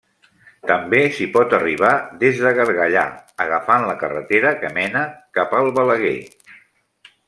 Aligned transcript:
També 0.69 1.01
s'hi 1.17 1.27
pot 1.35 1.53
arribar 1.57 1.91
des 2.25 2.41
de 2.45 2.55
Gargallà 2.61 3.05
agafant 3.47 3.89
la 3.93 3.97
carretera 4.07 4.57
que 4.65 4.75
mena 4.83 5.07
cap 5.39 5.59
al 5.63 5.75
Balaguer. 5.81 6.21